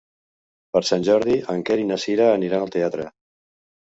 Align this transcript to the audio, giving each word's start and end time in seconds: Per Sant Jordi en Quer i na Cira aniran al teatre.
Per 0.77 0.81
Sant 0.89 1.05
Jordi 1.07 1.35
en 1.55 1.61
Quer 1.69 1.77
i 1.81 1.85
na 1.91 1.99
Cira 2.05 2.29
aniran 2.39 2.65
al 2.67 2.75
teatre. 2.77 3.05